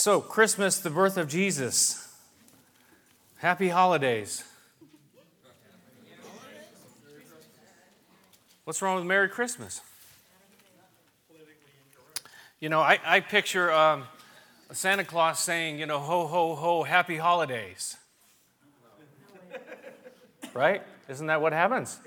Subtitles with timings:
[0.00, 2.08] So, Christmas, the birth of Jesus.
[3.36, 4.42] Happy holidays.
[8.64, 9.82] What's wrong with Merry Christmas?
[12.60, 14.04] You know, I, I picture um,
[14.72, 17.98] Santa Claus saying, you know, ho, ho, ho, happy holidays.
[20.54, 20.82] right?
[21.10, 22.00] Isn't that what happens?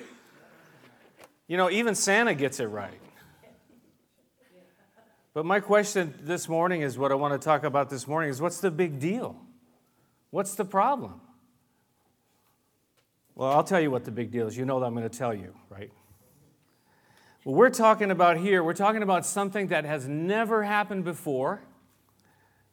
[1.48, 3.03] You know, even Santa gets it right.
[5.34, 8.40] But my question this morning is what I want to talk about this morning is
[8.40, 9.36] what's the big deal?
[10.30, 11.22] What's the problem?
[13.34, 14.56] Well, I'll tell you what the big deal is.
[14.56, 15.92] You know that I'm going to tell you, right?
[17.44, 21.64] What we're talking about here, we're talking about something that has never happened before,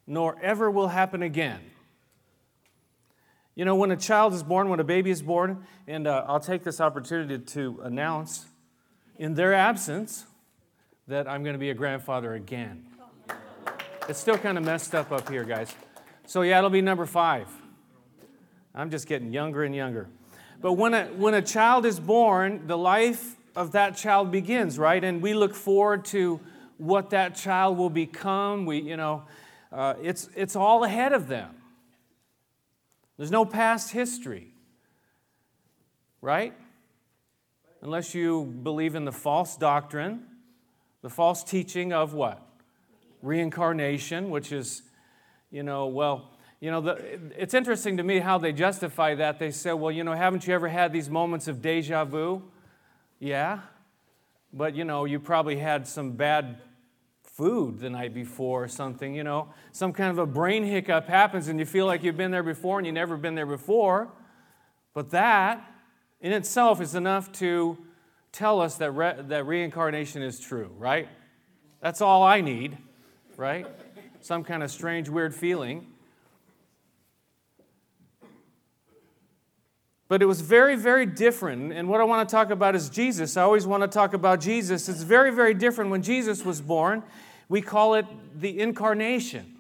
[0.07, 1.61] nor ever will happen again.
[3.55, 6.41] You know, when a child is born, when a baby is born, and uh, I'll
[6.41, 8.47] take this opportunity to announce
[9.17, 10.27] in their absence,
[11.11, 12.87] that I'm going to be a grandfather again.
[14.09, 15.75] It's still kind of messed up up here, guys.
[16.25, 17.49] So, yeah, it'll be number five.
[18.77, 20.09] I'm just getting younger and younger.
[20.61, 25.03] But when a, when a child is born, the life of that child begins, right?
[25.03, 26.39] And we look forward to
[26.79, 28.65] what that child will become.
[28.65, 29.25] We, you know,
[29.73, 31.57] uh, it's, it's all ahead of them.
[33.17, 34.55] There's no past history,
[36.23, 36.55] right?
[37.83, 40.30] Unless you believe in the false doctrine
[41.03, 42.43] the false teaching of what?
[43.23, 44.83] Reincarnation, which is,
[45.51, 49.39] you know, well, you know, the, it's interesting to me how they justify that.
[49.39, 52.43] They say, well, you know, haven't you ever had these moments of deja vu?
[53.19, 53.61] Yeah.
[54.53, 56.59] But, you know, you probably had some bad
[57.23, 59.49] food the night before or something, you know.
[59.73, 62.79] Some kind of a brain hiccup happens and you feel like you've been there before
[62.79, 64.09] and you've never been there before.
[64.93, 65.65] But that
[66.21, 67.79] in itself is enough to
[68.33, 71.09] tell us that, re- that reincarnation is true, right?
[71.81, 72.77] That's all I need,
[73.37, 73.67] right?
[74.21, 75.87] Some kind of strange, weird feeling.
[80.09, 81.73] But it was very, very different.
[81.73, 83.37] And what I want to talk about is Jesus.
[83.37, 84.89] I always want to talk about Jesus.
[84.89, 87.05] It's very, very different when Jesus was born.
[87.49, 89.57] We call it the incarnation.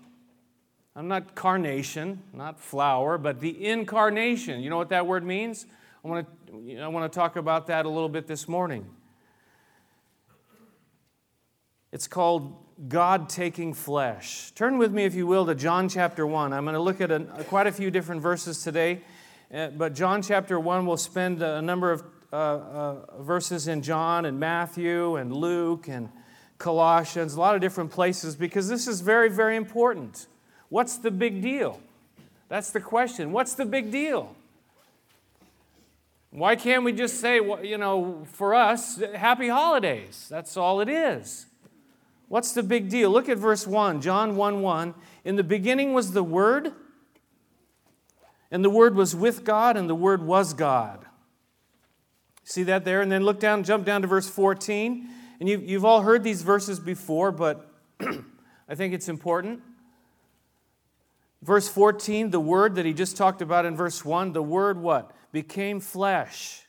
[0.97, 4.61] I'm not carnation, not flower, but the incarnation.
[4.61, 5.67] You know what that word means?
[6.03, 8.87] I want to, I want to talk about that a little bit this morning.
[11.93, 12.57] It's called
[12.89, 14.51] God taking flesh.
[14.53, 16.55] Turn with me, if you will, to John chapter 1.
[16.55, 19.03] I'm going to look at a, quite a few different verses today,
[19.53, 22.03] uh, but John chapter 1 we'll spend a number of
[22.33, 26.09] uh, uh, verses in John and Matthew and Luke and
[26.57, 30.29] Colossians, a lot of different places, because this is very, very important.
[30.71, 31.79] What's the big deal?
[32.49, 33.33] That's the question.
[33.33, 34.35] What's the big deal?
[36.31, 40.27] Why can't we just say, you know, for us, happy holidays?
[40.31, 41.47] That's all it is.
[42.29, 43.11] What's the big deal?
[43.11, 44.95] Look at verse 1, John 1 1.
[45.25, 46.73] In the beginning was the Word,
[48.51, 51.05] and the Word was with God, and the Word was God.
[52.45, 53.01] See that there?
[53.01, 55.09] And then look down, jump down to verse 14.
[55.41, 57.69] And you've, you've all heard these verses before, but
[58.69, 59.63] I think it's important.
[61.43, 65.13] Verse 14, the word that he just talked about in verse 1, the word what?
[65.33, 66.67] became flesh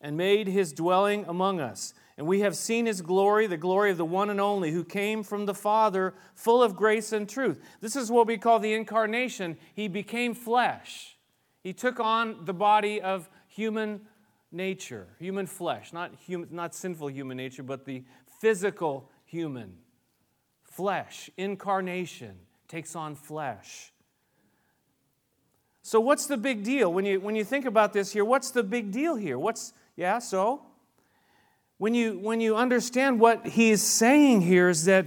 [0.00, 1.94] and made his dwelling among us.
[2.18, 5.22] And we have seen his glory, the glory of the one and only who came
[5.22, 7.60] from the Father, full of grace and truth.
[7.80, 9.58] This is what we call the incarnation.
[9.74, 11.18] He became flesh.
[11.62, 14.02] He took on the body of human
[14.50, 18.04] nature, human flesh, not, human, not sinful human nature, but the
[18.40, 19.76] physical human
[20.62, 21.28] flesh.
[21.36, 22.38] Incarnation
[22.68, 23.92] takes on flesh.
[25.82, 26.92] So, what's the big deal?
[26.92, 29.38] When you, when you think about this here, what's the big deal here?
[29.38, 30.62] What's, yeah, so?
[31.78, 35.06] When you, when you understand what he's saying here is that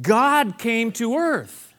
[0.00, 1.74] God came to earth.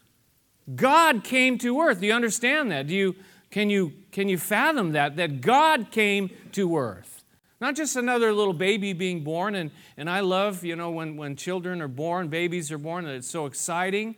[0.75, 2.01] God came to earth.
[2.01, 2.87] Do you understand that?
[2.87, 3.15] Do you,
[3.49, 5.15] can, you, can you fathom that?
[5.15, 7.23] That God came to earth.
[7.59, 11.35] Not just another little baby being born, and, and I love, you know, when, when
[11.35, 14.15] children are born, babies are born, and it's so exciting.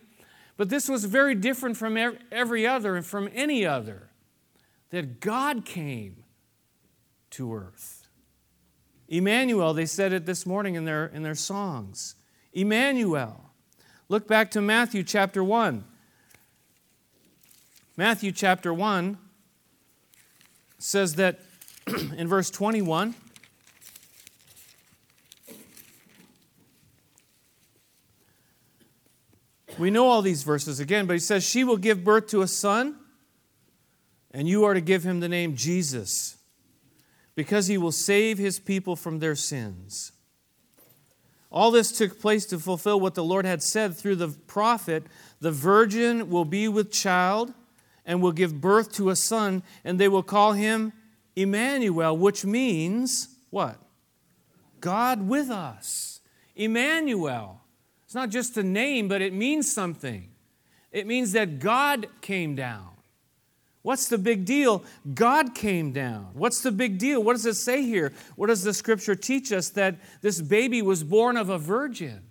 [0.56, 1.98] But this was very different from
[2.32, 4.10] every other and from any other.
[4.90, 6.24] That God came
[7.30, 8.08] to earth.
[9.08, 12.14] Emmanuel, they said it this morning in their, in their songs.
[12.52, 13.50] Emmanuel.
[14.08, 15.84] Look back to Matthew chapter 1.
[17.96, 19.18] Matthew chapter 1
[20.78, 21.40] says that
[22.16, 23.14] in verse 21
[29.78, 32.48] We know all these verses again, but he says, She will give birth to a
[32.48, 32.96] son,
[34.30, 36.36] and you are to give him the name Jesus,
[37.34, 40.12] because he will save his people from their sins.
[41.50, 45.04] All this took place to fulfill what the Lord had said through the prophet
[45.40, 47.52] The virgin will be with child
[48.04, 50.92] and will give birth to a son, and they will call him
[51.34, 53.78] Emmanuel, which means what?
[54.80, 56.20] God with us.
[56.54, 57.60] Emmanuel.
[58.16, 60.30] Not just a name, but it means something.
[60.90, 62.88] It means that God came down.
[63.82, 64.84] What's the big deal?
[65.12, 66.30] God came down.
[66.32, 67.22] What's the big deal?
[67.22, 68.14] What does it say here?
[68.34, 69.68] What does the scripture teach us?
[69.68, 72.22] That this baby was born of a virgin.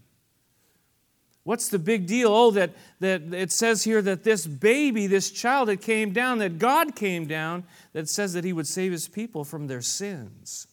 [1.44, 2.30] What's the big deal?
[2.30, 6.58] Oh, that, that it says here that this baby, this child that came down, that
[6.58, 10.66] God came down, that says that he would save his people from their sins.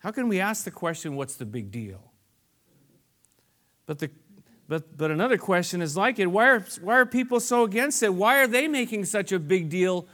[0.00, 2.11] How can we ask the question, what's the big deal?
[3.92, 4.10] But the
[4.68, 8.14] but, but another question is like it why are, why are people so against it?
[8.14, 10.06] Why are they making such a big deal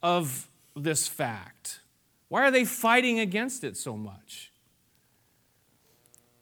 [0.00, 1.80] of this fact?
[2.28, 4.52] Why are they fighting against it so much?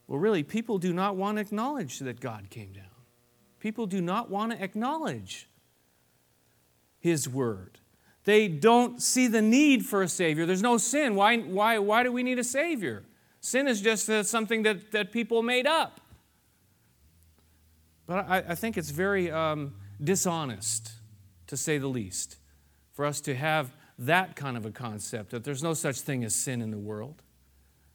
[0.06, 2.84] Well, really, people do not want to acknowledge that God came down.
[3.60, 5.48] People do not want to acknowledge
[7.00, 7.78] His Word.
[8.24, 10.44] They don't see the need for a Savior.
[10.44, 11.14] There's no sin.
[11.14, 13.04] Why, why, why do we need a Savior?
[13.40, 16.02] Sin is just uh, something that, that people made up.
[18.06, 20.92] But I, I think it's very um, dishonest,
[21.46, 22.36] to say the least,
[22.92, 26.34] for us to have that kind of a concept that there's no such thing as
[26.34, 27.22] sin in the world.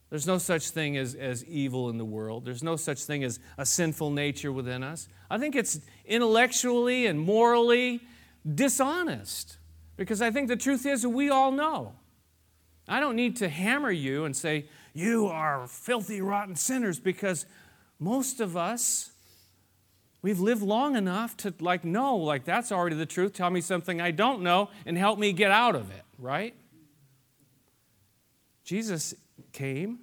[0.09, 2.43] There's no such thing as, as evil in the world.
[2.43, 5.07] There's no such thing as a sinful nature within us.
[5.29, 8.01] I think it's intellectually and morally
[8.55, 9.57] dishonest
[9.97, 11.93] because I think the truth is we all know.
[12.87, 17.45] I don't need to hammer you and say, you are filthy, rotten sinners because
[17.99, 19.11] most of us
[20.21, 23.33] We've lived long enough to like know, like that's already the truth.
[23.33, 26.53] Tell me something I don't know and help me get out of it, right?
[28.65, 29.15] Jesus
[29.53, 29.99] came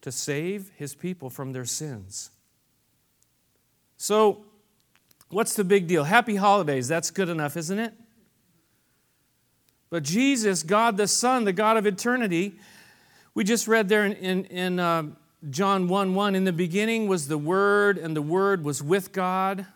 [0.00, 2.30] to save his people from their sins.
[3.96, 4.44] So,
[5.30, 6.04] what's the big deal?
[6.04, 7.94] Happy holidays, that's good enough, isn't it?
[9.88, 12.56] But Jesus, God the Son, the God of eternity,
[13.34, 15.04] we just read there in, in, in uh,
[15.50, 19.66] John 1 1 In the beginning was the Word, and the Word was with God,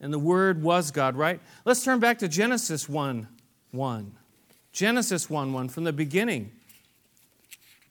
[0.00, 1.40] and the Word was God, right?
[1.64, 3.28] Let's turn back to Genesis 1
[3.70, 4.12] 1.
[4.72, 6.50] Genesis 1 1, from the beginning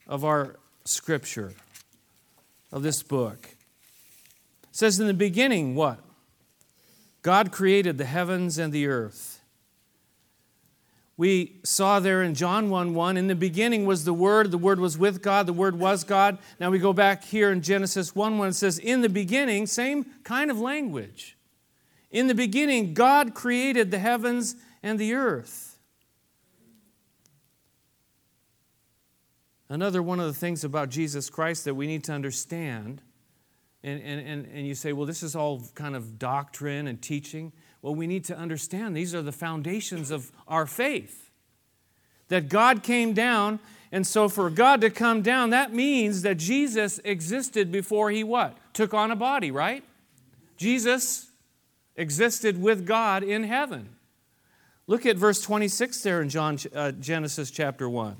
[0.07, 1.53] of our scripture,
[2.71, 3.49] of this book.
[4.63, 5.99] It says, In the beginning, what?
[7.21, 9.30] God created the heavens and the earth
[11.21, 14.79] we saw there in John 1 1, in the beginning was the Word, the Word
[14.79, 16.39] was with God, the Word was God.
[16.59, 20.03] Now we go back here in Genesis 1 1, it says, In the beginning, same
[20.23, 21.37] kind of language.
[22.09, 25.77] In the beginning, God created the heavens and the earth.
[29.69, 32.99] Another one of the things about Jesus Christ that we need to understand,
[33.83, 37.53] and, and, and, and you say, well, this is all kind of doctrine and teaching.
[37.81, 41.31] Well, we need to understand these are the foundations of our faith.
[42.27, 43.59] That God came down,
[43.91, 48.57] and so for God to come down, that means that Jesus existed before he what?
[48.73, 49.83] Took on a body, right?
[50.57, 51.29] Jesus
[51.95, 53.89] existed with God in heaven.
[54.87, 58.15] Look at verse 26 there in John, uh, Genesis chapter 1.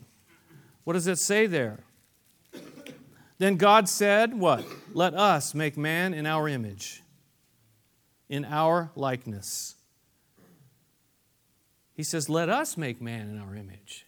[0.83, 1.79] What does it say there?
[3.37, 4.63] Then God said, What?
[4.93, 7.01] Let us make man in our image
[8.31, 9.75] in our likeness.
[11.93, 14.07] He says, Let us make man in our image.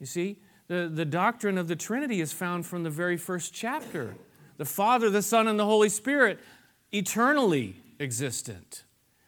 [0.00, 4.16] You see, the, the doctrine of the Trinity is found from the very first chapter.
[4.56, 6.40] The Father, the Son, and the Holy Spirit,
[6.90, 8.84] eternally existent.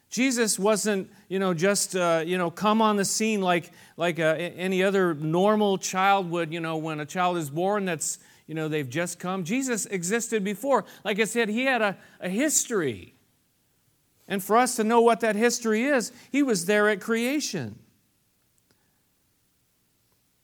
[0.09, 4.35] Jesus wasn't, you know, just, uh, you know, come on the scene like, like uh,
[4.39, 8.67] any other normal child would, you know, when a child is born that's, you know,
[8.67, 9.45] they've just come.
[9.45, 10.85] Jesus existed before.
[11.05, 13.15] Like I said, he had a, a history.
[14.31, 17.81] And for us to know what that history is, he was there at creation.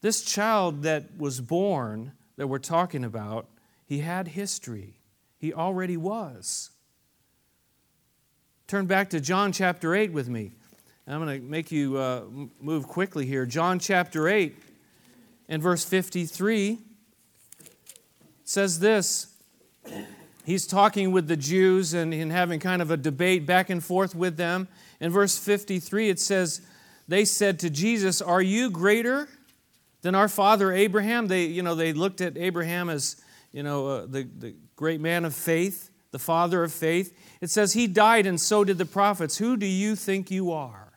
[0.00, 3.47] This child that was born, that we're talking about,
[3.87, 4.99] he had history.
[5.38, 6.71] He already was.
[8.66, 10.50] Turn back to John chapter 8 with me.
[11.07, 12.23] I'm going to make you uh,
[12.61, 13.47] move quickly here.
[13.47, 14.57] John chapter 8
[15.49, 16.81] and verse 53
[18.43, 19.28] says this
[20.46, 24.14] he's talking with the Jews and, and having kind of a debate back and forth
[24.14, 24.68] with them.
[25.00, 26.62] In verse 53, it says,
[27.06, 29.28] They said to Jesus, Are you greater
[30.00, 31.26] than our father Abraham?
[31.26, 33.16] They, you know, they looked at Abraham as,
[33.52, 37.14] you know, uh, the, the great man of faith, the father of faith.
[37.40, 39.36] It says, He died and so did the prophets.
[39.36, 40.92] Who do you think you are?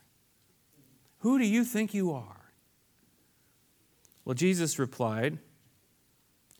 [1.19, 2.53] Who do you think you are?
[4.23, 5.39] Well, Jesus replied,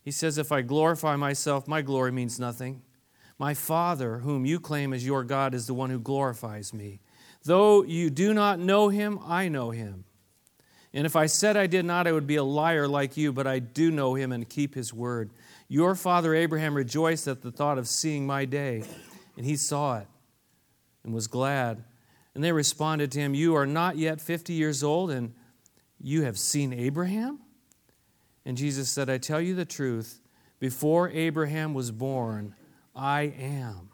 [0.02, 2.82] He says, If I glorify myself, my glory means nothing.
[3.38, 7.00] My Father, whom you claim as your God, is the one who glorifies me.
[7.44, 10.04] Though you do not know him, I know him.
[10.94, 13.48] And if I said I did not, I would be a liar like you, but
[13.48, 15.30] I do know him and keep his word.
[15.68, 18.84] Your father Abraham rejoiced at the thought of seeing my day,
[19.38, 20.08] and he saw it
[21.04, 21.84] and was glad.
[22.34, 25.34] And they responded to him, You are not yet 50 years old, and
[26.02, 27.40] you have seen Abraham?
[28.50, 30.22] And Jesus said, I tell you the truth,
[30.60, 32.56] before Abraham was born,
[32.96, 33.92] I am.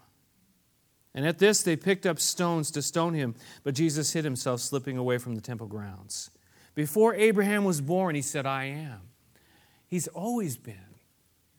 [1.13, 3.35] And at this, they picked up stones to stone him,
[3.65, 6.31] but Jesus hid himself, slipping away from the temple grounds.
[6.74, 9.01] Before Abraham was born, he said, I am.
[9.88, 10.95] He's always been,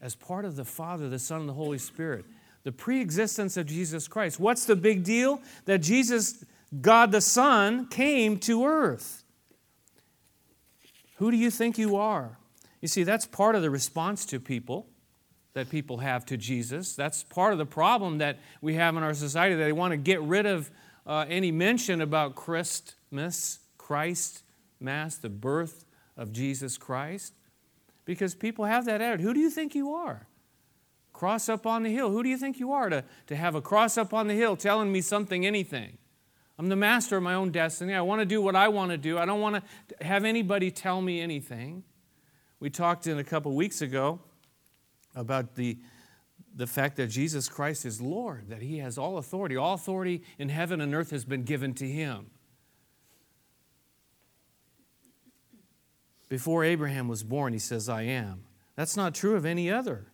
[0.01, 2.25] as part of the Father, the Son, and the Holy Spirit,
[2.63, 4.41] the pre existence of Jesus Christ.
[4.41, 5.43] What's the big deal?
[5.67, 6.47] That Jesus,
[6.81, 9.23] God the Son, came to earth.
[11.17, 12.39] Who do you think you are?
[12.81, 14.89] You see, that's part of the response to people
[15.55, 16.95] that people have to Jesus.
[16.95, 19.55] That's part of the problem that we have in our society.
[19.55, 20.71] That they want to get rid of
[21.07, 24.43] uh, any mention about Christmas, Christ,
[24.81, 27.33] Mass, the birth of Jesus Christ,
[28.05, 29.25] because people have that attitude.
[29.25, 30.27] Who do you think you are?
[31.15, 32.11] Cross up on the hill.
[32.11, 34.57] Who do you think you are to, to have a cross up on the hill
[34.57, 35.97] telling me something, anything?
[36.59, 37.95] I'm the master of my own destiny.
[37.95, 39.19] I want to do what I want to do.
[39.19, 41.85] I don't want to have anybody tell me anything.
[42.59, 44.21] We talked in a couple weeks ago
[45.15, 45.79] about the,
[46.55, 49.57] the fact that Jesus Christ is Lord, that He has all authority.
[49.57, 52.31] All authority in heaven and earth has been given to Him.
[56.29, 58.45] Before Abraham was born, He says, I am.
[58.75, 60.07] That's not true of any other.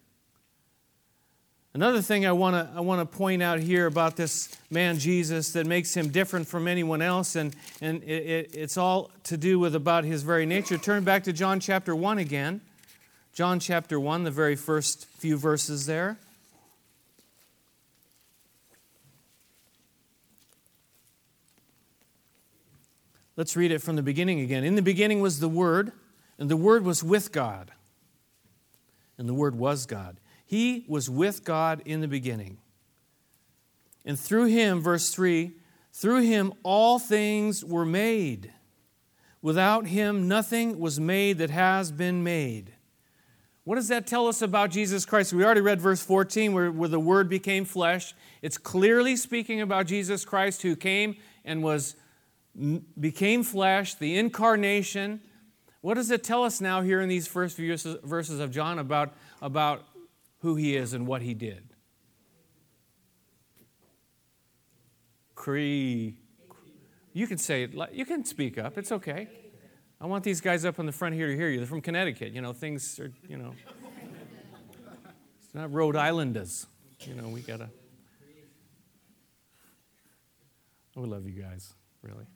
[1.75, 5.53] Another thing I want to I want to point out here about this man Jesus
[5.53, 9.59] that makes him different from anyone else, and, and it, it, it's all to do
[9.59, 10.77] with about his very nature.
[10.77, 12.61] Turn back to John chapter 1 again.
[13.33, 16.19] John chapter 1, the very first few verses there.
[23.35, 24.63] Let's read it from the beginning again.
[24.63, 25.93] In the beginning was the Word,
[26.39, 27.71] and the Word was with God,
[29.17, 30.19] and the Word was God.
[30.53, 32.59] He was with God in the beginning.
[34.05, 35.53] And through him, verse 3,
[35.95, 38.53] through him all things were made.
[39.41, 42.75] Without him, nothing was made that has been made.
[43.65, 45.33] What does that tell us about Jesus Christ?
[45.33, 48.15] We already read verse 14 where, where the Word became flesh.
[48.43, 51.17] It's clearly speaking about Jesus Christ who came
[51.47, 51.97] and was
[53.01, 55.23] became flesh, the incarnation.
[55.81, 59.15] What does it tell us now here in these first few verses of John about,
[59.41, 59.87] about
[60.43, 61.71] who he is and what he did?
[65.35, 66.19] Cree.
[67.13, 67.73] You can say it.
[67.93, 68.77] You can speak up.
[68.77, 69.29] It's okay.
[70.01, 71.59] I want these guys up on the front here to hear you.
[71.59, 72.33] They're from Connecticut.
[72.33, 73.55] You know, things are, you know,
[75.41, 76.67] it's not Rhode Islanders.
[77.01, 77.71] You know, we got to.
[80.97, 81.73] Oh, we love you guys,
[82.03, 82.27] really.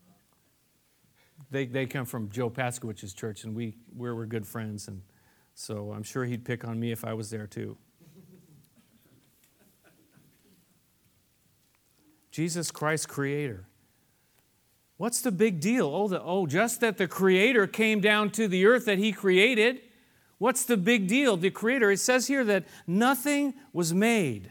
[1.51, 5.03] They, they come from Joe Paskowicz's church, and we, we're, we're good friends, and
[5.55, 7.77] so I'm sure he'd pick on me if I was there too.
[12.37, 13.67] Jesus Christ, Creator.
[14.99, 15.87] What's the big deal?
[15.87, 19.81] Oh, the, oh, just that the Creator came down to the earth that He created.
[20.37, 21.39] What's the big deal?
[21.39, 24.51] The Creator, it says here that nothing was made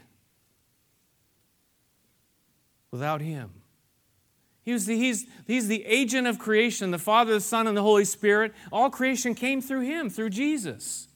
[2.90, 3.52] without Him.
[4.64, 7.84] He was the, he's, he's the agent of creation, the Father, the Son, and the
[7.84, 8.56] Holy Spirit.
[8.72, 11.08] All creation came through Him, through Jesus.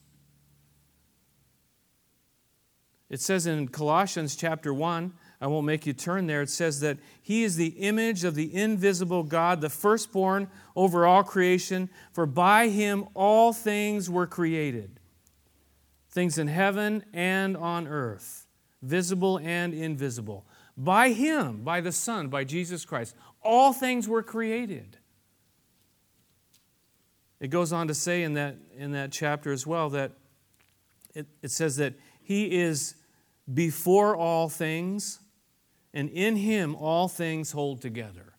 [3.08, 6.42] It says in Colossians chapter 1 I won't make you turn there.
[6.42, 11.24] It says that he is the image of the invisible God, the firstborn over all
[11.24, 15.00] creation, for by him all things were created
[16.10, 18.46] things in heaven and on earth,
[18.82, 20.44] visible and invisible.
[20.76, 24.98] By him, by the Son, by Jesus Christ, all things were created.
[27.38, 30.12] It goes on to say in that, in that chapter as well that
[31.14, 32.94] it, it says that he is
[33.52, 35.20] before all things
[35.92, 38.34] and in him all things hold together.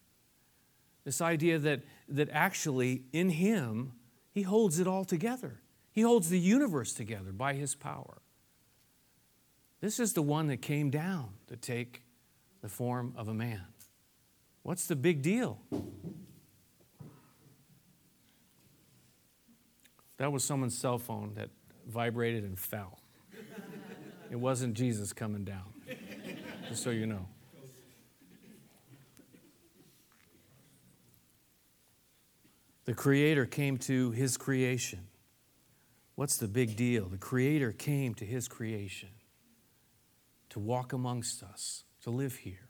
[1.04, 3.94] This idea that, that actually in him
[4.32, 5.62] he holds it all together.
[5.92, 8.22] He holds the universe together by his power.
[9.82, 12.04] This is the one that came down to take
[12.62, 13.66] the form of a man.
[14.64, 15.60] What's the big deal?
[20.18, 21.50] That was someone's cell phone that
[21.88, 23.00] vibrated and fell.
[24.30, 25.74] It wasn't Jesus coming down,
[26.70, 27.28] just so you know.
[32.92, 35.08] The Creator came to His creation.
[36.16, 37.08] What's the big deal?
[37.08, 39.08] The Creator came to His creation
[40.50, 42.68] to walk amongst us, to live here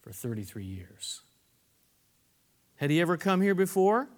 [0.00, 1.20] for 33 years.
[2.74, 4.08] Had He ever come here before?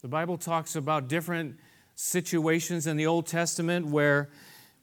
[0.00, 1.56] The Bible talks about different
[1.96, 4.30] situations in the Old Testament where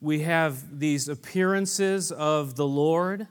[0.02, 3.28] we have these appearances of the Lord.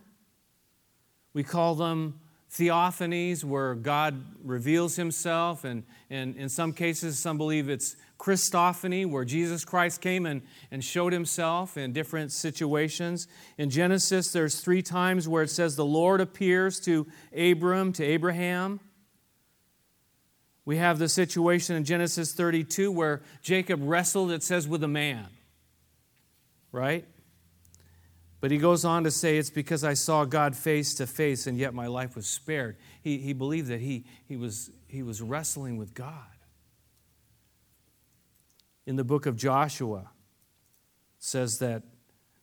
[1.34, 2.22] We call them
[2.58, 9.26] theophanies, where God reveals himself, and, and in some cases, some believe it's Christophany, where
[9.26, 13.28] Jesus Christ came and, and showed himself in different situations.
[13.58, 18.80] In Genesis, there's three times where it says the Lord appears to Abram, to Abraham.
[20.64, 25.28] We have the situation in Genesis 32 where Jacob wrestled, it says, with a man.
[26.72, 27.06] Right?
[28.46, 31.58] But he goes on to say, It's because I saw God face to face and
[31.58, 32.78] yet my life was spared.
[33.02, 36.14] He, he believed that he, he, was, he was wrestling with God.
[38.86, 40.12] In the book of Joshua,
[41.18, 41.82] says that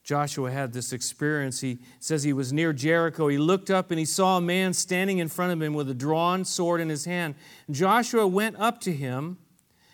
[0.03, 1.61] Joshua had this experience.
[1.61, 3.29] He says he was near Jericho.
[3.29, 5.95] He looked up and he saw a man standing in front of him with a
[5.95, 7.37] drawn sword in his hand.
[7.71, 9.39] Joshua went up to him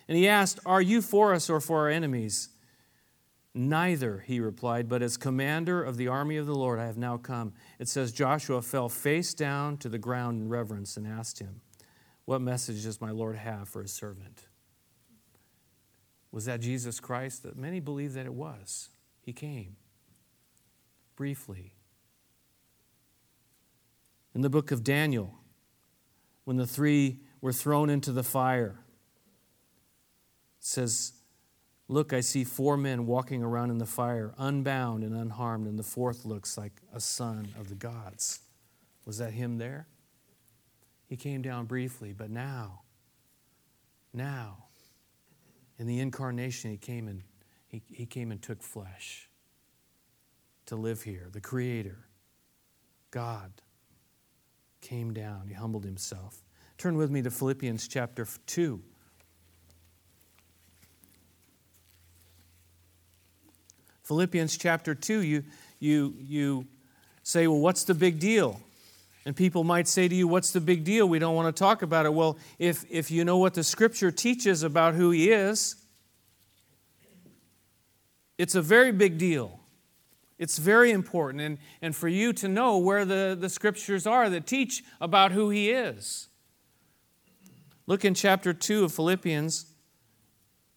[0.07, 2.49] and he asked, Are you for us or for our enemies?
[3.61, 7.17] Neither, he replied, but as commander of the army of the Lord I have now
[7.17, 7.51] come.
[7.77, 11.59] It says Joshua fell face down to the ground in reverence and asked him,
[12.23, 14.43] What message does my Lord have for his servant?
[16.31, 17.43] Was that Jesus Christ?
[17.43, 18.91] That Many believe that it was.
[19.19, 19.75] He came
[21.17, 21.73] briefly.
[24.33, 25.37] In the book of Daniel,
[26.45, 28.79] when the three were thrown into the fire,
[30.59, 31.11] it says,
[31.91, 35.83] Look, I see four men walking around in the fire, unbound and unharmed, and the
[35.83, 38.41] fourth looks like a son of the gods.
[39.07, 39.87] Was that him there?
[41.07, 42.81] He came down briefly, but now,
[44.13, 44.65] now,
[45.79, 47.23] in the incarnation, he came and
[47.67, 49.27] he, he came and took flesh
[50.67, 51.29] to live here.
[51.31, 52.05] The Creator,
[53.09, 53.51] God,
[54.81, 55.47] came down.
[55.47, 56.43] He humbled himself.
[56.77, 58.79] Turn with me to Philippians chapter 2.
[64.09, 65.43] Philippians chapter 2, you,
[65.79, 66.65] you, you
[67.21, 68.59] say, well, what's the big deal?
[69.23, 71.07] And people might say to you, What's the big deal?
[71.07, 72.13] We don't want to talk about it.
[72.15, 75.75] Well, if, if you know what the scripture teaches about who he is,
[78.39, 79.59] it's a very big deal.
[80.39, 84.47] It's very important, and, and for you to know where the, the scriptures are that
[84.47, 86.29] teach about who He is.
[87.85, 89.65] Look in chapter 2 of Philippians,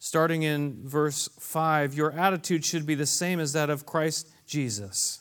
[0.04, 1.94] starting in verse 5.
[1.94, 5.20] Your attitude should be the same as that of Christ Jesus,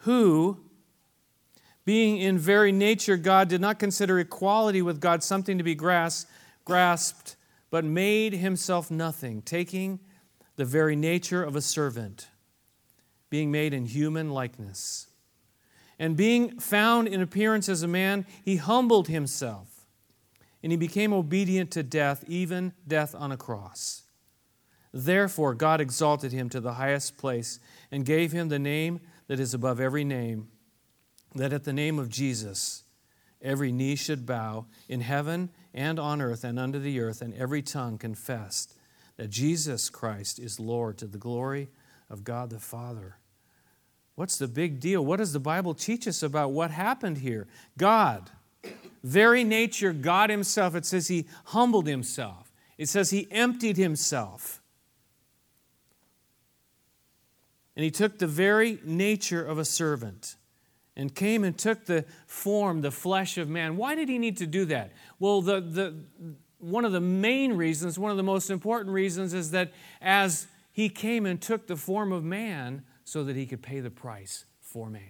[0.00, 0.58] who,
[1.86, 6.30] being in very nature God, did not consider equality with God something to be grasped,
[6.66, 7.36] grasped
[7.70, 10.00] but made himself nothing, taking
[10.56, 12.28] the very nature of a servant
[13.30, 15.06] being made in human likeness.
[15.98, 19.77] And being found in appearance as a man, he humbled himself,
[20.62, 24.02] and he became obedient to death, even death on a cross.
[24.92, 29.54] Therefore, God exalted him to the highest place and gave him the name that is
[29.54, 30.48] above every name,
[31.34, 32.84] that at the name of Jesus
[33.40, 37.62] every knee should bow in heaven and on earth and under the earth, and every
[37.62, 38.68] tongue confess
[39.16, 41.68] that Jesus Christ is Lord to the glory
[42.08, 43.18] of God the Father.
[44.14, 45.04] What's the big deal?
[45.04, 47.46] What does the Bible teach us about what happened here?
[47.76, 48.30] God,
[49.02, 54.60] very nature, God Himself, it says He humbled Himself, it says He emptied Himself.
[57.76, 60.36] And He took the very nature of a servant
[60.96, 63.76] and came and took the form, the flesh of man.
[63.76, 64.92] Why did He need to do that?
[65.18, 65.94] Well, the, the,
[66.58, 70.88] one of the main reasons, one of the most important reasons, is that as He
[70.88, 74.90] came and took the form of man, so that he could pay the price for
[74.90, 75.02] man.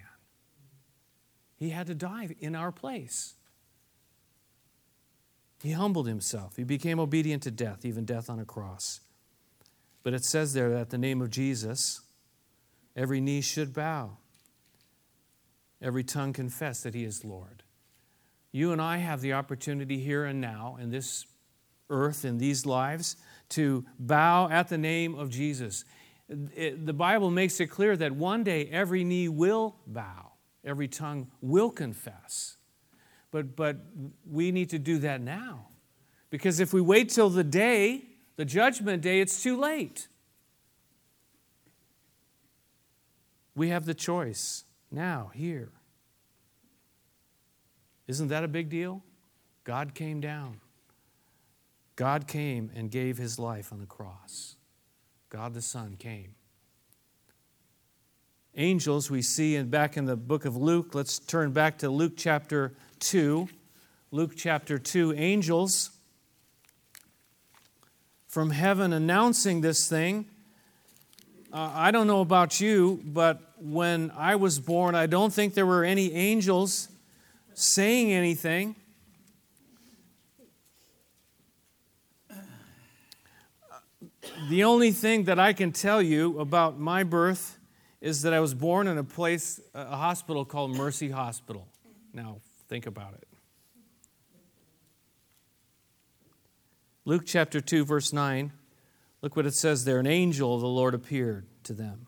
[1.57, 3.35] He had to die in our place.
[5.62, 6.57] He humbled himself.
[6.57, 9.01] He became obedient to death, even death on a cross.
[10.03, 12.01] But it says there that the name of Jesus,
[12.97, 14.18] every knee should bow,
[15.83, 17.64] every tongue confess that he is Lord.
[18.53, 21.27] You and I have the opportunity here and now in this
[21.90, 23.16] earth, in these lives,
[23.51, 25.85] to bow at the name of Jesus
[26.29, 30.33] it, the Bible makes it clear that one day every knee will bow,
[30.64, 32.58] every tongue will confess.
[33.30, 33.76] But, but
[34.28, 35.66] we need to do that now.
[36.30, 38.02] Because if we wait till the day,
[38.36, 40.08] the judgment day, it's too late.
[43.54, 45.70] We have the choice now, here.
[48.06, 49.02] Isn't that a big deal?
[49.64, 50.60] God came down.
[51.96, 54.56] God came and gave his life on the cross.
[55.28, 56.34] God the Son came.
[58.56, 60.94] Angels, we see in, back in the book of Luke.
[60.94, 63.48] Let's turn back to Luke chapter 2.
[64.11, 65.14] Luke chapter 2.
[65.14, 65.90] Angels
[68.28, 70.26] from heaven announcing this thing.
[71.52, 75.66] Uh, I don't know about you, but when I was born, I don't think there
[75.66, 76.88] were any angels
[77.54, 78.76] saying anything.
[84.50, 87.58] The only thing that I can tell you about my birth
[88.00, 91.66] is that I was born in a place, a hospital called Mercy Hospital.
[92.12, 93.26] Now, think about it.
[97.04, 98.52] Luke chapter 2, verse 9.
[99.22, 99.98] Look what it says there.
[99.98, 102.07] An angel of the Lord appeared to them.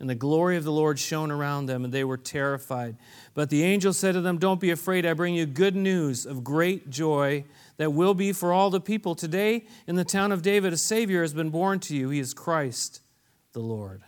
[0.00, 2.96] And the glory of the Lord shone around them, and they were terrified.
[3.34, 5.04] But the angel said to them, Don't be afraid.
[5.04, 7.44] I bring you good news of great joy
[7.78, 9.16] that will be for all the people.
[9.16, 12.10] Today, in the town of David, a Savior has been born to you.
[12.10, 13.00] He is Christ
[13.52, 14.02] the Lord.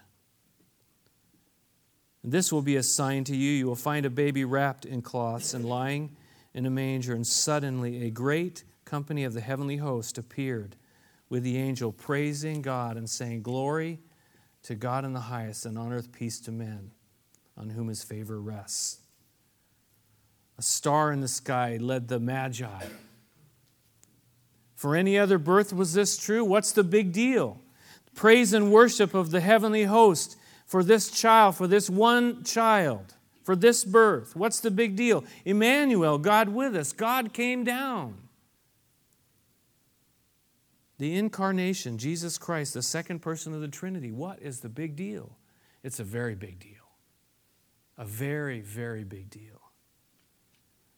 [2.22, 3.50] This will be a sign to you.
[3.50, 6.16] You will find a baby wrapped in cloths and lying
[6.52, 7.14] in a manger.
[7.14, 10.76] And suddenly, a great company of the heavenly host appeared
[11.28, 14.00] with the angel, praising God and saying, Glory
[14.64, 16.90] to God in the highest, and on earth peace to men
[17.56, 19.00] on whom his favor rests.
[20.58, 22.84] A star in the sky led the Magi.
[24.74, 26.44] For any other birth was this true?
[26.44, 27.60] What's the big deal?
[28.14, 30.36] Praise and worship of the heavenly host
[30.70, 34.36] for this child, for this one child, for this birth.
[34.36, 35.24] What's the big deal?
[35.44, 36.92] Emmanuel, God with us.
[36.92, 38.16] God came down.
[40.98, 44.12] The incarnation, Jesus Christ, the second person of the Trinity.
[44.12, 45.36] What is the big deal?
[45.82, 46.86] It's a very big deal.
[47.98, 49.72] A very, very big deal.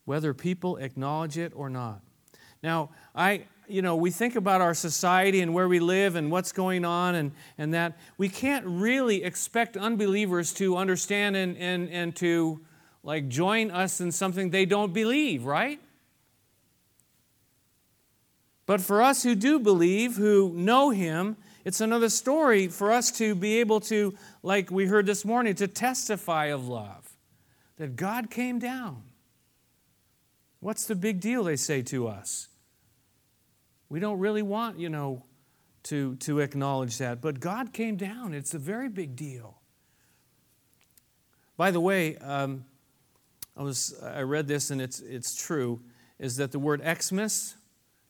[0.04, 2.02] Whether people acknowledge it or not.
[2.62, 6.52] Now, I, you know, we think about our society and where we live and what's
[6.52, 7.98] going on and, and that.
[8.18, 12.60] We can't really expect unbelievers to understand and, and, and to
[13.02, 15.80] like join us in something they don't believe, right?
[18.66, 23.34] But for us who do believe, who know Him, it's another story for us to
[23.34, 27.08] be able to, like we heard this morning, to testify of love.
[27.78, 29.02] That God came down.
[30.60, 32.48] What's the big deal, they say to us?
[33.92, 35.22] We don't really want, you know,
[35.82, 37.20] to, to acknowledge that.
[37.20, 38.32] But God came down.
[38.32, 39.58] It's a very big deal.
[41.58, 42.64] By the way, um,
[43.54, 45.82] I, was, I read this and it's, it's true,
[46.18, 47.54] is that the word Xmas,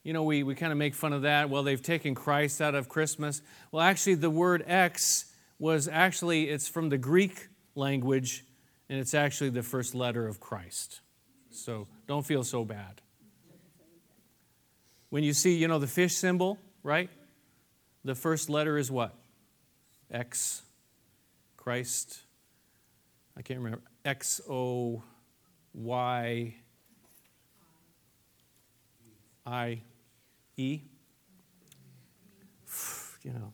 [0.04, 1.50] you know, we, we kind of make fun of that.
[1.50, 3.42] Well, they've taken Christ out of Christmas.
[3.72, 8.44] Well, actually, the word X was actually, it's from the Greek language,
[8.88, 11.00] and it's actually the first letter of Christ.
[11.50, 13.00] So don't feel so bad.
[15.12, 17.10] When you see, you know, the fish symbol, right?
[18.02, 19.14] The first letter is what?
[20.10, 20.62] X.
[21.58, 22.22] Christ.
[23.36, 23.84] I can't remember.
[24.06, 25.02] X O
[25.74, 26.54] Y
[29.44, 29.82] I
[30.56, 30.80] E.
[33.22, 33.52] You know.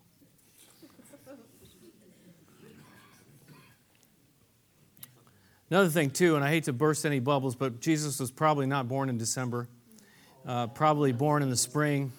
[5.71, 8.87] Another thing, too, and I hate to burst any bubbles, but Jesus was probably not
[8.87, 9.69] born in December,
[10.49, 12.11] uh, probably born in the spring.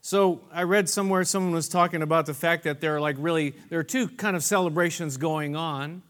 [0.00, 3.54] So I read somewhere someone was talking about the fact that there are like really,
[3.68, 6.02] there are two kind of celebrations going on.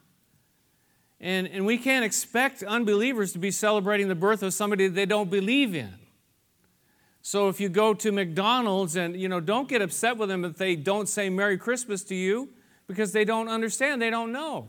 [1.20, 5.28] And, and we can't expect unbelievers to be celebrating the birth of somebody they don't
[5.28, 5.92] believe in.
[7.20, 10.56] So if you go to McDonald's and, you know, don't get upset with them if
[10.56, 12.48] they don't say Merry Christmas to you
[12.86, 14.68] because they don't understand, they don't know.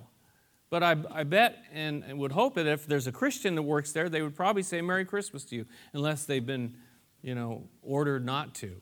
[0.73, 3.91] But I, I bet and, and would hope that if there's a Christian that works
[3.91, 6.73] there, they would probably say Merry Christmas to you unless they've been,
[7.21, 8.81] you know, ordered not to.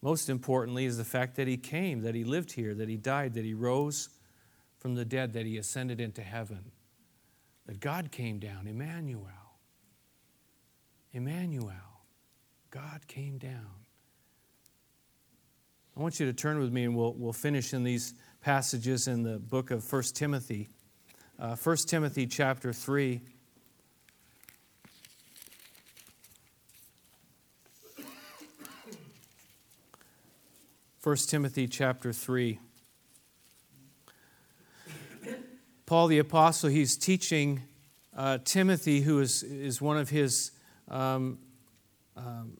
[0.00, 3.34] Most importantly is the fact that he came, that he lived here, that he died,
[3.34, 4.08] that he rose
[4.78, 6.72] from the dead, that he ascended into heaven
[7.66, 9.28] that God came down, Emmanuel.
[11.12, 12.00] Emmanuel.
[12.70, 13.82] God came down.
[16.02, 19.22] I want you to turn with me and we'll, we'll finish in these passages in
[19.22, 20.68] the book of 1 Timothy.
[21.38, 23.20] Uh, 1 Timothy chapter 3.
[30.98, 32.58] First Timothy chapter 3.
[35.86, 37.62] Paul the Apostle, he's teaching
[38.16, 40.50] uh, Timothy, who is, is one of his,
[40.88, 41.38] um,
[42.16, 42.58] um,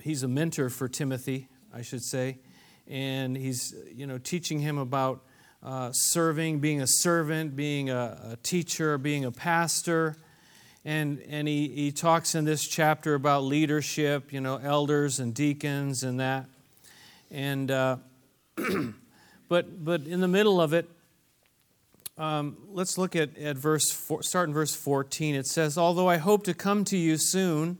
[0.00, 2.38] he's a mentor for Timothy, I should say,
[2.86, 5.22] and he's, you know, teaching him about
[5.60, 10.14] uh, serving, being a servant, being a, a, teacher, being a pastor.
[10.84, 16.04] And, and he, he talks in this chapter about leadership, you know, elders and deacons
[16.04, 16.46] and that.
[17.32, 17.96] And, uh,
[19.48, 20.88] but, but in the middle of it,
[22.18, 25.34] um, let's look at, at verse, four, start in verse 14.
[25.34, 27.78] It says, Although I hope to come to you soon,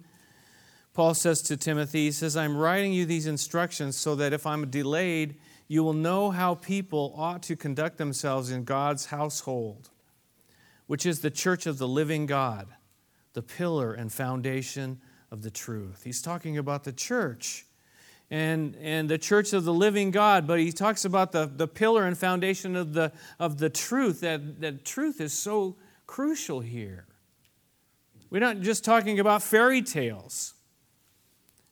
[0.95, 4.71] Paul says to Timothy, he says, I'm writing you these instructions so that if I'm
[4.71, 5.35] delayed,
[5.67, 9.91] you will know how people ought to conduct themselves in God's household,
[10.87, 12.69] which is the church of the living God,
[13.33, 15.01] the pillar and foundation
[15.33, 16.03] of the truth.
[16.05, 17.67] He's talking about the church
[18.31, 22.05] and, and the church of the living God, but he talks about the, the pillar
[22.05, 24.21] and foundation of the, of the truth.
[24.21, 25.77] That, that truth is so
[26.07, 27.07] crucial here.
[28.31, 30.55] We're not just talking about fairy tales.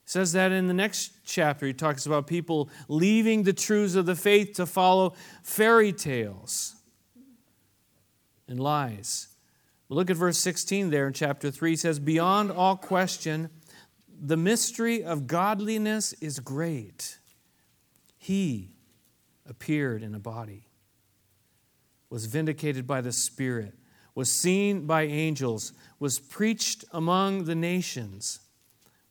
[0.05, 1.65] Says that in the next chapter.
[1.65, 6.75] He talks about people leaving the truths of the faith to follow fairy tales
[8.47, 9.27] and lies.
[9.87, 11.71] But Look at verse 16 there in chapter 3.
[11.71, 13.49] He says, Beyond all question,
[14.07, 17.19] the mystery of godliness is great.
[18.17, 18.71] He
[19.45, 20.69] appeared in a body,
[22.09, 23.73] was vindicated by the Spirit,
[24.15, 28.39] was seen by angels, was preached among the nations,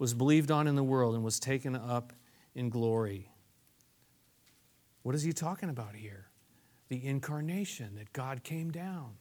[0.02, 2.12] was believed on in the world, and was taken up
[2.56, 3.30] in glory.
[5.04, 6.26] What is he talking about here?
[6.88, 9.12] The incarnation, that God came down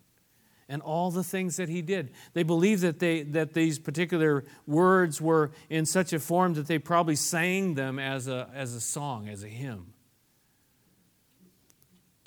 [0.68, 2.10] and all the things that he did.
[2.34, 6.80] They believed that, they, that these particular words were in such a form that they
[6.80, 9.94] probably sang them as a, as a song, as a hymn.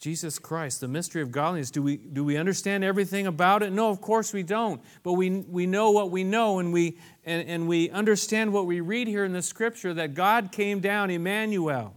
[0.05, 1.71] Jesus Christ, the mystery of godliness.
[1.71, 3.73] Do we, do we understand everything about it?
[3.73, 4.83] No, of course we don't.
[5.03, 8.83] But we, we know what we know, and we, and, and we understand what we
[8.83, 11.95] read here in the scripture that God came down, Emmanuel.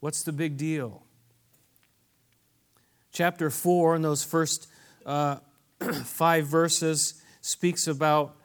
[0.00, 1.04] What's the big deal?
[3.12, 4.68] chapter 4, in those first
[5.06, 5.36] uh,
[6.04, 8.36] five verses, speaks about,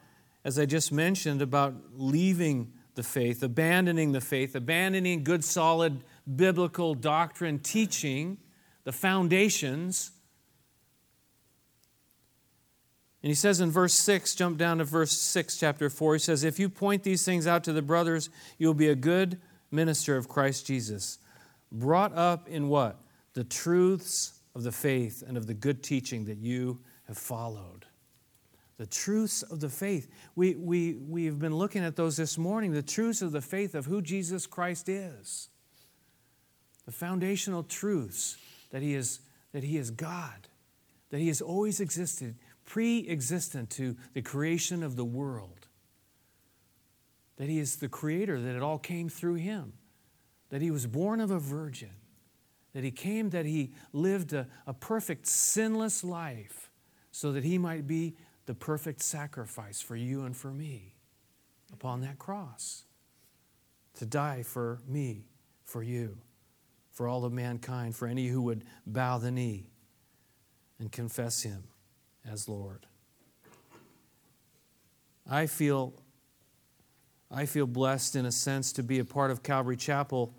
[0.46, 6.02] as I just mentioned, about leaving the faith, abandoning the faith, abandoning good, solid
[6.36, 8.38] biblical doctrine, teaching,
[8.84, 10.12] the foundations.
[13.22, 16.44] And he says in verse 6, jump down to verse 6, chapter 4, he says,
[16.44, 20.28] If you point these things out to the brothers, you'll be a good minister of
[20.28, 21.18] Christ Jesus,
[21.70, 23.00] brought up in what?
[23.34, 27.86] The truths of the faith and of the good teaching that you have followed.
[28.76, 30.08] The truths of the faith.
[30.34, 33.86] We, we, we've been looking at those this morning, the truths of the faith of
[33.86, 35.48] who Jesus Christ is.
[36.84, 38.36] The foundational truths
[38.70, 39.20] that he is,
[39.52, 40.48] that he is God,
[41.10, 45.68] that he has always existed, pre existent to the creation of the world,
[47.36, 49.74] that he is the creator, that it all came through him,
[50.50, 51.90] that he was born of a virgin.
[52.72, 56.70] That he came, that he lived a, a perfect, sinless life
[57.10, 58.16] so that he might be
[58.46, 60.94] the perfect sacrifice for you and for me
[61.72, 62.84] upon that cross.
[63.98, 65.26] To die for me,
[65.64, 66.16] for you,
[66.92, 69.66] for all of mankind, for any who would bow the knee
[70.78, 71.64] and confess him
[72.30, 72.86] as Lord.
[75.28, 75.94] I feel,
[77.30, 80.34] I feel blessed in a sense to be a part of Calvary Chapel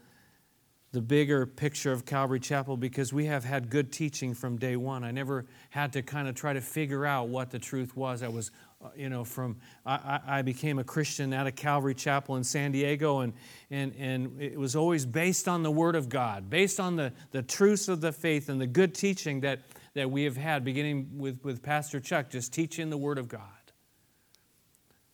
[0.93, 5.03] the bigger picture of Calvary Chapel because we have had good teaching from day one.
[5.03, 8.21] I never had to kind of try to figure out what the truth was.
[8.21, 8.51] I was,
[8.83, 12.73] Uh, you know, from, I, I became a Christian at a Calvary Chapel in San
[12.73, 13.33] Diego, and,
[13.71, 17.41] and, and it was always based on the Word of God, based on the, the
[17.41, 19.59] truths of the faith and the good teaching that,
[19.93, 23.41] that we have had, beginning with, with Pastor Chuck, just teaching the Word of God.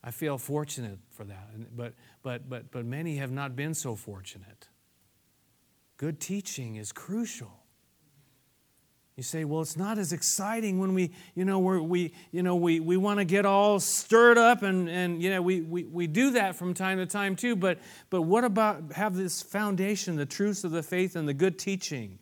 [0.03, 4.67] I feel fortunate for that, but, but, but, but many have not been so fortunate.
[5.97, 7.58] Good teaching is crucial.
[9.19, 12.79] You say, well, it's not as exciting when we, you know, we, you know, we,
[12.79, 16.31] we want to get all stirred up and, and you know, we, we, we do
[16.31, 17.57] that from time to time too.
[17.57, 17.79] But,
[18.09, 22.17] but what about have this foundation, the truths of the faith and the good teaching?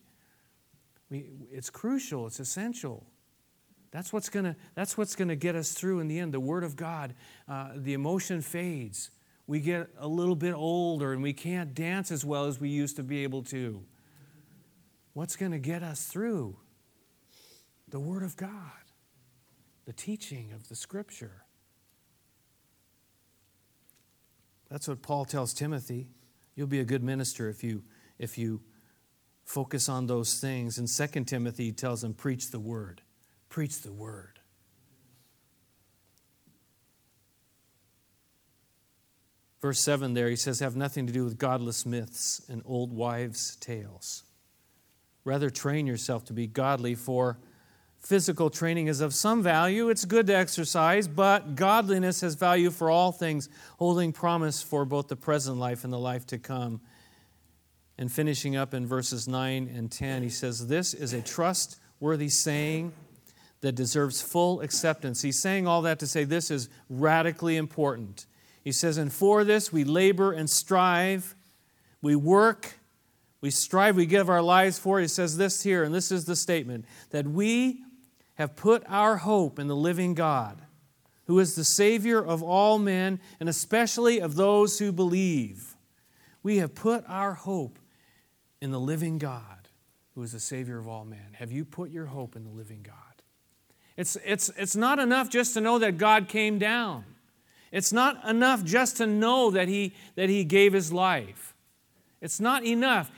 [1.12, 3.05] We, it's crucial, it's essential.
[3.91, 6.33] That's what's going to that's what's to get us through in the end.
[6.33, 7.13] The Word of God,
[7.47, 9.12] uh, the emotion fades
[9.45, 12.95] we get a little bit older and we can't dance as well as we used
[12.95, 13.83] to be able to.
[15.13, 16.57] What's going to get us through?
[17.89, 18.50] The Word of God,
[19.86, 21.43] the teaching of the Scripture.
[24.69, 26.10] That's what Paul tells Timothy.
[26.56, 27.84] You'll be a good minister if you,
[28.19, 28.62] if you
[29.45, 30.78] focus on those things.
[30.78, 33.02] In 2 Timothy, he tells him, preach the Word.
[33.47, 34.39] Preach the Word.
[39.62, 43.56] Verse 7 there, he says, have nothing to do with godless myths and old wives'
[43.56, 44.23] tales.
[45.23, 47.39] Rather, train yourself to be godly, for
[48.08, 49.89] physical training is of some value.
[49.89, 55.10] It's good to exercise, but godliness has value for all things, holding promise for both
[55.10, 56.80] the present life and the life to come.
[57.98, 62.93] And finishing up in verses 9 and 10, he says, This is a trustworthy saying
[63.60, 65.22] that deserves full acceptance.
[65.22, 68.26] He's saying all that to say this is radically important.
[68.63, 71.36] He says, And for this we labor and strive,
[72.02, 72.80] we work,
[73.41, 75.02] we strive, we give our lives for.
[75.02, 77.84] He says this here, and this is the statement that we
[78.38, 80.62] have put our hope in the living God,
[81.26, 85.76] who is the Savior of all men, and especially of those who believe.
[86.43, 87.80] We have put our hope
[88.62, 89.69] in the living God,
[90.15, 91.34] who is the Savior of all men.
[91.34, 92.93] Have you put your hope in the living God?
[93.97, 97.04] It's, it's, it's not enough just to know that God came down.
[97.71, 101.56] It's not enough just to know that he, that he gave his life.
[102.21, 103.12] It's not enough.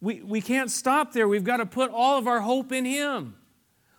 [0.00, 1.28] We, we can't stop there.
[1.28, 3.36] We've got to put all of our hope in Him,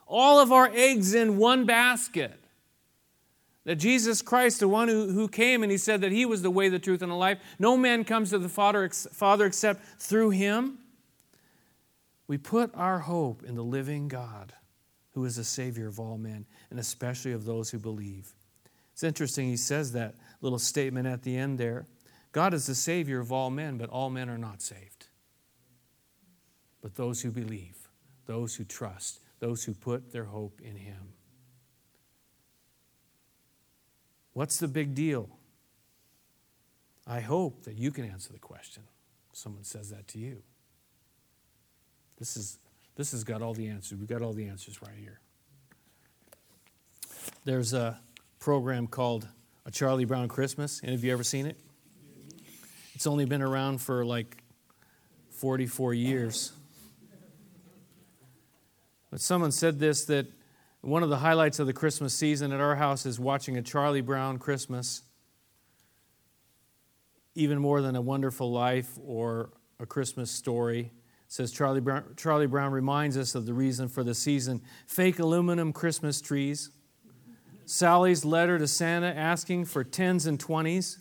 [0.08, 2.39] all of our eggs in one basket.
[3.65, 6.52] That Jesus Christ, the one who, who came and He said that He was the
[6.52, 10.30] way, the truth, and the life, no man comes to the Father, Father except through
[10.30, 10.78] Him.
[12.28, 14.54] We put our hope in the living God,
[15.12, 18.34] who is the Savior of all men, and especially of those who believe.
[18.93, 21.86] It's interesting, He says that little statement at the end there.
[22.32, 25.08] God is the Savior of all men, but all men are not saved
[26.88, 27.89] but those who believe,
[28.28, 31.13] those who trust, those who put their hope in Him.
[34.34, 35.30] What's the big deal?
[37.08, 38.84] I hope that you can answer the question.
[39.34, 40.43] Someone says that to you.
[42.17, 42.60] This is
[42.95, 43.97] this has got all the answers.
[43.97, 45.19] We've got all the answers right here.
[47.45, 48.00] There's a
[48.39, 49.28] program called
[49.65, 50.82] A Charlie Brown Christmas.
[50.84, 51.60] Any of you ever seen it?
[52.95, 54.43] It's only been around for like
[55.30, 56.52] 44 years.
[59.10, 60.28] But someone said this that
[60.82, 64.02] one of the highlights of the Christmas season at our house is watching a Charlie
[64.02, 65.02] Brown Christmas,
[67.36, 70.80] even more than a wonderful life or a Christmas story.
[70.80, 70.91] It
[71.28, 75.74] says Charlie Brown, Charlie Brown reminds us of the reason for the season fake aluminum
[75.74, 76.70] Christmas trees,
[77.65, 81.00] Sally's letter to Santa asking for tens and twenties,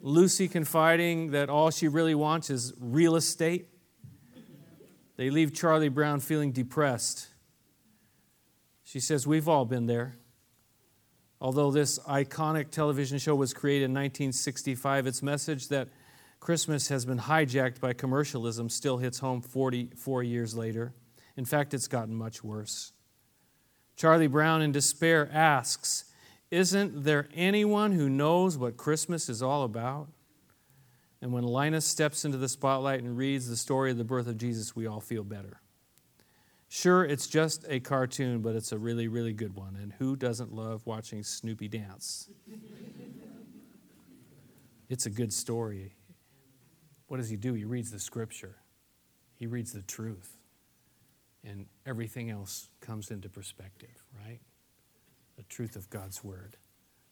[0.00, 3.68] Lucy confiding that all she really wants is real estate.
[5.22, 7.28] They leave Charlie Brown feeling depressed.
[8.82, 10.16] She says, We've all been there.
[11.40, 15.90] Although this iconic television show was created in 1965, its message that
[16.40, 20.92] Christmas has been hijacked by commercialism still hits home 44 years later.
[21.36, 22.90] In fact, it's gotten much worse.
[23.94, 26.06] Charlie Brown, in despair, asks,
[26.50, 30.08] Isn't there anyone who knows what Christmas is all about?
[31.22, 34.36] And when Linus steps into the spotlight and reads the story of the birth of
[34.36, 35.60] Jesus, we all feel better.
[36.68, 39.78] Sure, it's just a cartoon, but it's a really, really good one.
[39.80, 42.28] And who doesn't love watching Snoopy dance?
[44.88, 45.94] it's a good story.
[47.06, 47.54] What does he do?
[47.54, 48.56] He reads the scripture,
[49.36, 50.38] he reads the truth,
[51.44, 54.40] and everything else comes into perspective, right?
[55.36, 56.56] The truth of God's word.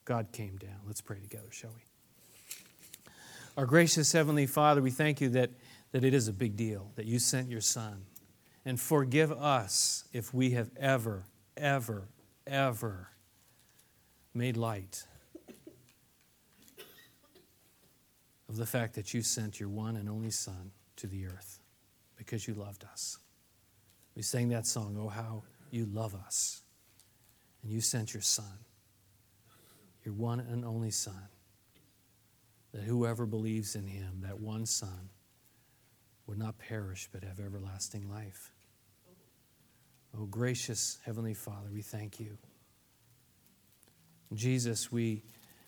[0.05, 0.81] God came down.
[0.85, 1.90] Let's pray together, shall we?
[3.57, 5.51] Our gracious Heavenly Father, we thank you that,
[5.93, 8.05] that it is a big deal that you sent your Son.
[8.65, 11.25] And forgive us if we have ever,
[11.57, 12.09] ever,
[12.47, 13.09] ever
[14.35, 15.05] made light
[18.49, 21.61] of the fact that you sent your one and only Son to the earth
[22.17, 23.19] because you loved us.
[24.15, 26.63] We sang that song, Oh, how you love us.
[27.63, 28.59] And you sent your Son,
[30.05, 31.29] your one and only Son
[32.73, 35.11] that whoever believes in him, that one Son,
[36.27, 38.53] would not perish but have everlasting life.
[40.17, 42.39] Oh, gracious Heavenly Father, we thank you.
[44.35, 45.25] Jesus, we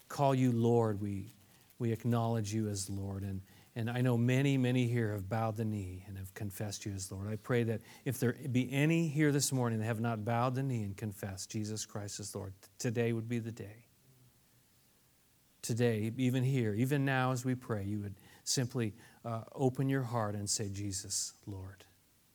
[0.09, 1.01] call you Lord.
[1.01, 1.33] We,
[1.79, 3.25] we acknowledge you as Lord.
[3.25, 3.41] And,
[3.75, 7.11] and I know many, many here have bowed the knee and have confessed you as
[7.11, 7.29] Lord.
[7.29, 10.63] I pray that if there be any here this morning that have not bowed the
[10.63, 13.87] knee and confessed Jesus Christ as Lord, today would be the day
[15.63, 18.95] today, even here, even now as we pray, you would simply
[19.25, 21.85] uh, open your heart and say, Jesus, Lord,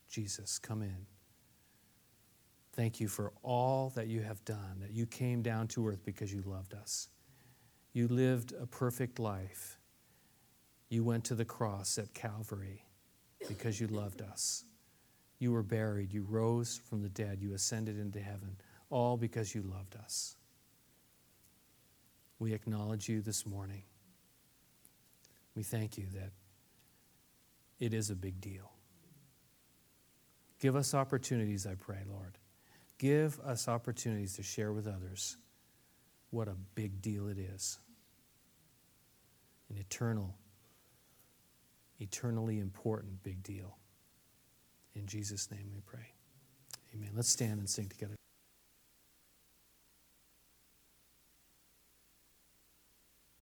[0.08, 1.06] Jesus, come in.
[2.72, 6.32] Thank you for all that you have done, that you came down to earth because
[6.32, 7.08] you loved us.
[7.92, 9.78] You lived a perfect life.
[10.88, 12.84] You went to the cross at Calvary
[13.46, 14.64] because you loved us.
[15.38, 16.12] You were buried.
[16.12, 17.38] You rose from the dead.
[17.40, 18.56] You ascended into heaven,
[18.90, 20.37] all because you loved us
[22.38, 23.82] we acknowledge you this morning.
[25.54, 26.30] We thank you that
[27.80, 28.70] it is a big deal.
[30.60, 32.38] Give us opportunities, I pray, Lord.
[32.98, 35.36] Give us opportunities to share with others
[36.30, 37.78] what a big deal it is.
[39.70, 40.34] An eternal,
[42.00, 43.76] eternally important big deal.
[44.94, 46.12] In Jesus' name we pray.
[46.94, 47.10] Amen.
[47.14, 48.14] Let's stand and sing together.